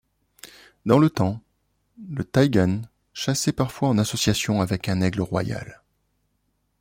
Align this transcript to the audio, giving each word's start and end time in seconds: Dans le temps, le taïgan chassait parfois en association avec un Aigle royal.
Dans 0.87 0.97
le 0.97 1.11
temps, 1.11 1.43
le 2.09 2.23
taïgan 2.23 2.81
chassait 3.13 3.51
parfois 3.51 3.89
en 3.89 3.99
association 3.99 4.59
avec 4.59 4.89
un 4.89 4.99
Aigle 4.99 5.21
royal. 5.21 5.79